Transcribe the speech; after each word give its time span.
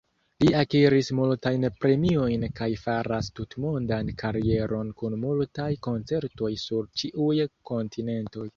Li 0.43 0.51
akiris 0.59 1.09
multajn 1.17 1.67
premiojn 1.83 2.45
kaj 2.61 2.69
faras 2.85 3.29
tutmondan 3.41 4.09
karieron 4.23 4.91
kun 5.03 5.19
multaj 5.27 5.69
koncertoj 5.89 6.53
sur 6.67 6.91
ĉiuj 7.03 7.41
kontinentoj. 7.73 8.49